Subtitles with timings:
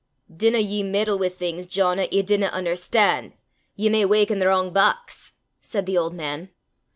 [0.35, 3.33] "Dinna ye meddle wi' things, John, 'at ye dinna un'erstan';
[3.75, 6.49] ye may wauk i' the wrang box!" said the old man.